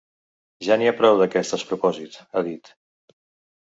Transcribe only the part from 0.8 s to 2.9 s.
ha prou d’aquest despropòsit”, ha dit.